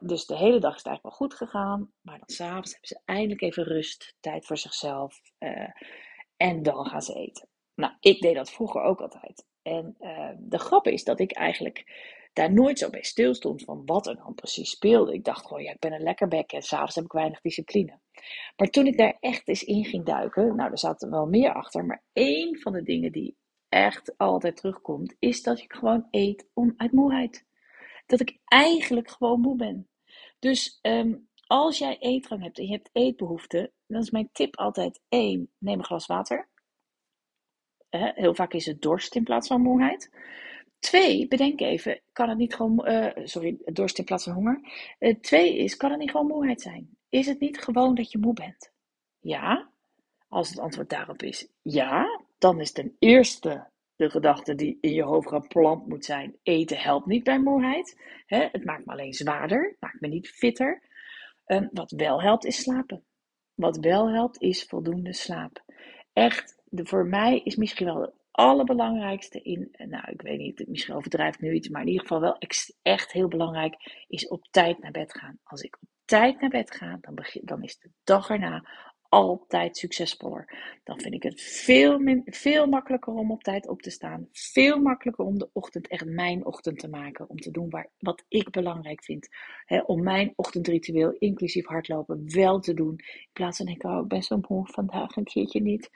Dus 0.00 0.26
de 0.26 0.36
hele 0.36 0.58
dag 0.58 0.70
is 0.70 0.76
het 0.76 0.86
eigenlijk 0.86 1.02
wel 1.02 1.28
goed 1.28 1.34
gegaan, 1.34 1.92
maar 2.00 2.18
dan 2.18 2.28
s'avonds 2.28 2.70
hebben 2.70 2.88
ze 2.88 3.00
eindelijk 3.04 3.40
even 3.40 3.64
rust, 3.64 4.16
tijd 4.20 4.46
voor 4.46 4.58
zichzelf 4.58 5.20
uh, 5.38 5.68
en 6.36 6.62
dan 6.62 6.86
gaan 6.86 7.02
ze 7.02 7.14
eten. 7.14 7.48
Nou, 7.78 7.92
ik 8.00 8.20
deed 8.20 8.34
dat 8.34 8.50
vroeger 8.50 8.82
ook 8.82 9.00
altijd. 9.00 9.46
En 9.62 9.96
uh, 10.00 10.30
de 10.38 10.58
grap 10.58 10.86
is 10.86 11.04
dat 11.04 11.20
ik 11.20 11.32
eigenlijk 11.32 11.84
daar 12.32 12.52
nooit 12.52 12.78
zo 12.78 12.90
bij 12.90 13.02
stilstond 13.02 13.62
van 13.62 13.82
wat 13.86 14.06
er 14.06 14.16
dan 14.16 14.34
precies 14.34 14.70
speelde. 14.70 15.12
Ik 15.12 15.24
dacht 15.24 15.46
gewoon, 15.46 15.62
ja, 15.62 15.72
ik 15.72 15.78
ben 15.78 15.92
een 15.92 16.02
lekker 16.02 16.28
bek 16.28 16.52
en 16.52 16.62
s'avonds 16.62 16.94
heb 16.94 17.04
ik 17.04 17.12
weinig 17.12 17.40
discipline. 17.40 17.98
Maar 18.56 18.68
toen 18.68 18.86
ik 18.86 18.96
daar 18.96 19.16
echt 19.20 19.48
eens 19.48 19.64
in 19.64 19.84
ging 19.84 20.04
duiken, 20.04 20.56
nou, 20.56 20.70
er 20.70 20.78
zat 20.78 21.06
wel 21.10 21.26
meer 21.26 21.54
achter, 21.54 21.84
maar 21.84 22.02
één 22.12 22.58
van 22.60 22.72
de 22.72 22.82
dingen 22.82 23.12
die 23.12 23.36
echt 23.68 24.16
altijd 24.16 24.56
terugkomt, 24.56 25.16
is 25.18 25.42
dat 25.42 25.58
ik 25.58 25.72
gewoon 25.72 26.06
eet 26.10 26.48
om, 26.54 26.74
uit 26.76 26.92
moeheid. 26.92 27.46
Dat 28.06 28.20
ik 28.20 28.38
eigenlijk 28.44 29.10
gewoon 29.10 29.40
moe 29.40 29.56
ben. 29.56 29.88
Dus 30.38 30.78
um, 30.82 31.28
als 31.46 31.78
jij 31.78 31.98
eetdrang 31.98 32.42
hebt 32.42 32.58
en 32.58 32.66
je 32.66 32.72
hebt 32.72 32.90
eetbehoeften, 32.92 33.72
dan 33.86 34.00
is 34.00 34.10
mijn 34.10 34.28
tip 34.32 34.56
altijd 34.56 35.00
één, 35.08 35.50
neem 35.58 35.78
een 35.78 35.84
glas 35.84 36.06
water 36.06 36.48
heel 37.90 38.34
vaak 38.34 38.52
is 38.52 38.66
het 38.66 38.82
dorst 38.82 39.14
in 39.14 39.24
plaats 39.24 39.48
van 39.48 39.62
moeheid. 39.62 40.10
Twee, 40.78 41.28
bedenk 41.28 41.60
even, 41.60 42.00
kan 42.12 42.28
het 42.28 42.38
niet 42.38 42.54
gewoon, 42.54 42.88
uh, 42.88 43.10
sorry, 43.24 43.58
dorst 43.64 43.98
in 43.98 44.04
plaats 44.04 44.24
van 44.24 44.32
honger. 44.32 44.60
Uh, 44.98 45.14
twee 45.20 45.56
is, 45.56 45.76
kan 45.76 45.90
het 45.90 45.98
niet 45.98 46.10
gewoon 46.10 46.26
moeheid 46.26 46.60
zijn? 46.60 46.96
Is 47.08 47.26
het 47.26 47.40
niet 47.40 47.58
gewoon 47.58 47.94
dat 47.94 48.12
je 48.12 48.18
moe 48.18 48.32
bent? 48.32 48.72
Ja, 49.20 49.70
als 50.28 50.48
het 50.48 50.58
antwoord 50.58 50.90
daarop 50.90 51.22
is 51.22 51.48
ja, 51.62 52.22
dan 52.38 52.60
is 52.60 52.72
ten 52.72 52.96
eerste 52.98 53.66
de 53.96 54.10
gedachte 54.10 54.54
die 54.54 54.78
in 54.80 54.92
je 54.92 55.02
hoofd 55.02 55.28
geplant 55.28 55.86
moet 55.86 56.04
zijn: 56.04 56.36
eten 56.42 56.78
helpt 56.78 57.06
niet 57.06 57.24
bij 57.24 57.38
moeheid. 57.38 58.00
Hè, 58.26 58.48
het 58.52 58.64
maakt 58.64 58.86
me 58.86 58.92
alleen 58.92 59.14
zwaarder, 59.14 59.62
het 59.62 59.80
maakt 59.80 60.00
me 60.00 60.08
niet 60.08 60.28
fitter. 60.28 60.82
Um, 61.46 61.68
wat 61.72 61.90
wel 61.90 62.22
helpt 62.22 62.44
is 62.44 62.62
slapen. 62.62 63.04
Wat 63.54 63.76
wel 63.76 64.10
helpt 64.10 64.40
is 64.40 64.64
voldoende 64.64 65.12
slaap. 65.12 65.64
Echt 66.12 66.57
voor 66.70 67.06
mij 67.06 67.40
is 67.44 67.56
misschien 67.56 67.86
wel 67.86 68.00
het 68.00 68.12
allerbelangrijkste 68.30 69.42
in, 69.42 69.74
nou 69.78 70.10
ik 70.10 70.22
weet 70.22 70.38
niet, 70.38 70.68
misschien 70.68 70.94
overdrijf 70.94 71.34
ik 71.34 71.40
nu 71.40 71.52
iets, 71.52 71.68
maar 71.68 71.80
in 71.80 71.88
ieder 71.88 72.02
geval 72.02 72.20
wel 72.20 72.38
echt 72.82 73.12
heel 73.12 73.28
belangrijk, 73.28 74.04
is 74.08 74.28
op 74.28 74.46
tijd 74.50 74.78
naar 74.78 74.90
bed 74.90 75.14
gaan. 75.14 75.38
Als 75.44 75.60
ik 75.60 75.76
op 75.80 75.88
tijd 76.04 76.40
naar 76.40 76.50
bed 76.50 76.70
ga, 76.70 76.98
dan, 77.00 77.14
begin, 77.14 77.42
dan 77.44 77.62
is 77.62 77.78
de 77.78 77.90
dag 78.04 78.30
erna 78.30 78.64
altijd 79.08 79.76
succesvoller. 79.76 80.80
Dan 80.84 81.00
vind 81.00 81.14
ik 81.14 81.22
het 81.22 81.40
veel, 81.40 81.98
min, 81.98 82.22
veel 82.24 82.66
makkelijker 82.66 83.12
om 83.12 83.30
op 83.30 83.42
tijd 83.42 83.68
op 83.68 83.82
te 83.82 83.90
staan. 83.90 84.28
Veel 84.32 84.80
makkelijker 84.80 85.24
om 85.24 85.38
de 85.38 85.50
ochtend 85.52 85.88
echt 85.88 86.04
mijn 86.04 86.46
ochtend 86.46 86.78
te 86.78 86.88
maken. 86.88 87.28
Om 87.28 87.36
te 87.36 87.50
doen 87.50 87.70
waar, 87.70 87.90
wat 87.98 88.24
ik 88.28 88.50
belangrijk 88.50 89.04
vind. 89.04 89.28
om 89.86 90.02
mijn 90.02 90.32
ochtendritueel, 90.36 91.12
inclusief 91.18 91.66
hardlopen, 91.66 92.34
wel 92.34 92.60
te 92.60 92.74
doen. 92.74 92.94
In 92.96 93.30
plaats 93.32 93.56
van 93.56 93.68
ik, 93.68 93.84
oh, 93.84 94.02
ik 94.02 94.08
ben 94.08 94.22
zo 94.22 94.40
moe 94.48 94.66
vandaag 94.66 95.16
een 95.16 95.24
keertje 95.24 95.60
niet. 95.60 95.90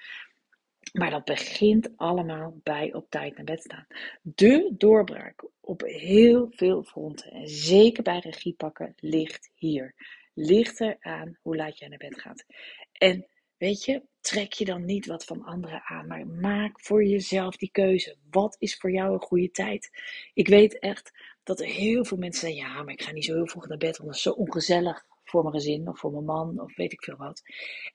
Maar 0.93 1.11
dat 1.11 1.25
begint 1.25 1.97
allemaal 1.97 2.61
bij 2.62 2.95
op 2.95 3.11
tijd 3.11 3.37
naar 3.37 3.45
bed 3.45 3.62
staan. 3.62 3.87
De 4.23 4.75
doorbraak 4.77 5.45
op 5.61 5.81
heel 5.81 6.47
veel 6.51 6.83
fronten, 6.83 7.31
en 7.31 7.49
zeker 7.49 8.03
bij 8.03 8.19
regie 8.19 8.55
pakken, 8.55 8.93
ligt 8.97 9.51
hier. 9.55 9.95
Ligt 10.35 10.81
er 10.81 10.97
aan 11.01 11.39
hoe 11.41 11.57
laat 11.57 11.79
jij 11.79 11.89
naar 11.89 11.99
bed 11.99 12.21
gaat. 12.21 12.45
En 12.93 13.27
weet 13.57 13.85
je, 13.85 14.03
trek 14.21 14.53
je 14.53 14.65
dan 14.65 14.85
niet 14.85 15.07
wat 15.07 15.25
van 15.25 15.45
anderen 15.45 15.83
aan, 15.85 16.07
maar 16.07 16.27
maak 16.27 16.81
voor 16.81 17.05
jezelf 17.05 17.57
die 17.57 17.71
keuze. 17.71 18.17
Wat 18.31 18.57
is 18.59 18.77
voor 18.77 18.93
jou 18.93 19.12
een 19.12 19.21
goede 19.21 19.51
tijd? 19.51 19.91
Ik 20.35 20.49
weet 20.49 20.79
echt 20.79 21.11
dat 21.43 21.61
er 21.61 21.67
heel 21.67 22.05
veel 22.05 22.17
mensen 22.17 22.49
zeggen: 22.49 22.69
ja, 22.69 22.83
maar 22.83 22.93
ik 22.93 23.03
ga 23.03 23.12
niet 23.12 23.25
zo 23.25 23.35
heel 23.35 23.49
vroeg 23.49 23.69
naar 23.69 23.79
bed, 23.79 23.97
want 23.97 24.09
dat 24.09 24.17
is 24.17 24.23
zo 24.23 24.31
ongezellig 24.31 25.05
voor 25.33 25.43
mijn 25.43 25.55
gezin 25.55 25.89
of 25.89 25.99
voor 25.99 26.12
mijn 26.12 26.25
man 26.25 26.61
of 26.61 26.77
weet 26.77 26.93
ik 26.93 27.03
veel 27.03 27.17
wat. 27.17 27.43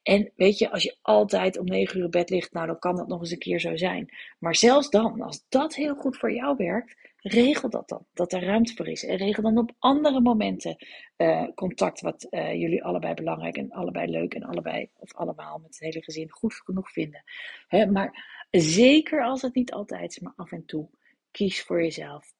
En 0.03 0.31
weet 0.35 0.57
je, 0.57 0.71
als 0.71 0.83
je 0.83 0.97
altijd 1.01 1.57
om 1.57 1.65
negen 1.65 1.97
uur 1.97 2.03
in 2.03 2.09
bed 2.09 2.29
ligt, 2.29 2.53
nou 2.53 2.67
dan 2.67 2.79
kan 2.79 2.95
dat 2.95 3.07
nog 3.07 3.19
eens 3.19 3.31
een 3.31 3.37
keer 3.37 3.59
zo 3.59 3.75
zijn. 3.75 4.09
Maar 4.39 4.55
zelfs 4.55 4.89
dan, 4.89 5.21
als 5.21 5.45
dat 5.49 5.75
heel 5.75 5.95
goed 5.95 6.17
voor 6.17 6.33
jou 6.33 6.55
werkt, 6.57 6.95
regel 7.17 7.69
dat 7.69 7.89
dan. 7.89 8.05
Dat 8.13 8.33
er 8.33 8.43
ruimte 8.43 8.73
voor 8.75 8.87
is. 8.87 9.05
En 9.05 9.15
regel 9.15 9.43
dan 9.43 9.57
op 9.57 9.71
andere 9.79 10.21
momenten 10.21 10.75
uh, 11.17 11.47
contact 11.55 12.01
wat 12.01 12.27
uh, 12.29 12.53
jullie 12.53 12.83
allebei 12.83 13.13
belangrijk 13.13 13.57
en 13.57 13.71
allebei 13.71 14.11
leuk 14.11 14.33
en 14.33 14.43
allebei 14.43 14.89
of 14.95 15.13
allemaal 15.13 15.57
met 15.57 15.69
het 15.69 15.79
hele 15.79 16.03
gezin 16.03 16.31
goed 16.31 16.53
genoeg 16.53 16.91
vinden. 16.91 17.23
He, 17.67 17.85
maar 17.85 18.45
zeker 18.51 19.23
als 19.23 19.41
het 19.41 19.55
niet 19.55 19.71
altijd 19.71 20.11
is, 20.11 20.19
maar 20.19 20.33
af 20.35 20.51
en 20.51 20.65
toe, 20.65 20.89
kies 21.31 21.63
voor 21.63 21.81
jezelf. 21.81 22.35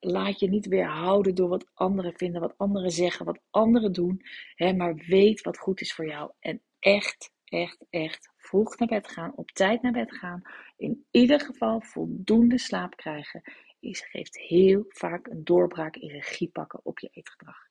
Laat 0.00 0.40
je 0.40 0.48
niet 0.48 0.66
weerhouden 0.66 1.34
door 1.34 1.48
wat 1.48 1.70
anderen 1.74 2.14
vinden, 2.14 2.40
wat 2.40 2.54
anderen 2.56 2.90
zeggen, 2.90 3.24
wat 3.26 3.42
anderen 3.50 3.92
doen. 3.92 4.20
Hè, 4.54 4.72
maar 4.72 4.94
weet 4.94 5.40
wat 5.40 5.58
goed 5.58 5.80
is 5.80 5.94
voor 5.94 6.06
jou. 6.06 6.30
En 6.38 6.62
echt, 6.78 7.32
echt, 7.44 7.84
echt 7.90 8.32
vroeg 8.36 8.78
naar 8.78 8.88
bed 8.88 9.08
gaan, 9.08 9.36
op 9.36 9.50
tijd 9.50 9.82
naar 9.82 9.92
bed 9.92 10.12
gaan. 10.12 10.42
In 10.76 11.06
ieder 11.10 11.40
geval 11.40 11.80
voldoende 11.80 12.58
slaap 12.58 12.96
krijgen. 12.96 13.42
Is, 13.80 14.00
geeft 14.00 14.38
heel 14.38 14.84
vaak 14.88 15.26
een 15.26 15.44
doorbraak 15.44 15.96
in 15.96 16.10
regie 16.10 16.48
pakken 16.48 16.80
op 16.82 16.98
je 16.98 17.08
eetgedrag. 17.12 17.65